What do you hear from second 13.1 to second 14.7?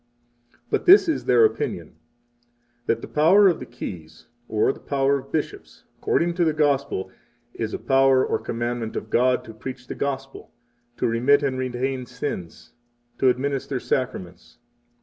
and to administer Sacraments.